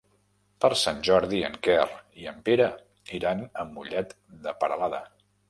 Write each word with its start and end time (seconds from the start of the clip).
Per 0.63 0.69
Sant 0.83 1.03
Jordi 1.07 1.41
en 1.49 1.57
Quer 1.67 1.83
i 2.23 2.25
en 2.33 2.41
Pere 2.49 2.71
iran 3.19 3.45
a 3.45 3.67
Mollet 3.77 4.19
de 4.49 4.57
Peralada. 4.65 5.05